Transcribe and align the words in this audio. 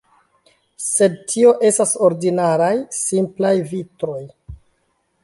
Sed 0.85 1.19
tio 1.33 1.51
estas 1.69 1.93
ordinaraj, 2.07 2.71
simplaj 3.01 3.53
vitroj. 3.75 4.21